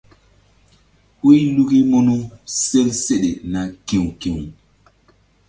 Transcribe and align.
Huy 1.19 1.39
luki 1.55 1.79
munu 1.89 2.15
sel 2.63 2.87
seɗe 3.03 3.29
na 3.51 3.61
ki̧w 3.87 4.05
ki̧w. 4.21 4.35